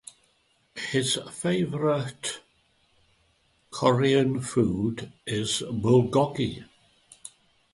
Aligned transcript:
His 0.89 1.19
favorite 1.31 2.39
Korean 3.69 4.41
food 4.41 5.13
is 5.27 5.61
bulgogi. 5.71 6.63